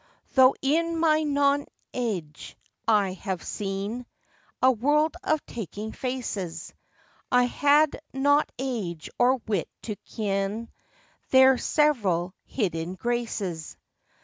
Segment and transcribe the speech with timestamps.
[0.33, 2.55] Though in my nonage
[2.87, 4.07] I have seen
[4.59, 6.73] A world of taking faces,
[7.31, 10.71] I had not age or wit to ken
[11.29, 13.77] Their several hidden graces.